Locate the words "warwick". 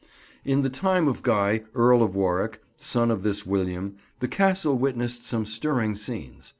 2.15-2.63